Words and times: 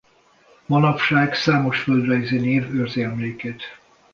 Manapság 0.65 1.35
számos 1.35 1.81
földrajzi 1.81 2.37
név 2.39 2.75
őrzi 2.75 3.03
emlékét. 3.03 3.63